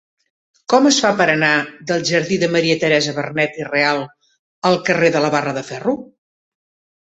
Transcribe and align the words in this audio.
Com 0.73 0.85
es 0.91 0.95
fa 1.01 1.09
per 1.17 1.25
anar 1.33 1.51
del 1.91 2.05
jardí 2.11 2.39
de 2.43 2.49
Maria 2.55 2.77
Teresa 2.85 3.13
Vernet 3.19 3.61
i 3.61 3.67
Real 3.69 4.01
al 4.71 4.79
carrer 4.89 5.13
de 5.19 5.23
la 5.27 5.31
Barra 5.37 5.55
de 5.61 5.65
Ferro? 5.71 5.97